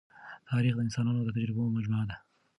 [0.49, 2.15] تاریخ د انسانانو د تجربو مجموعه ده.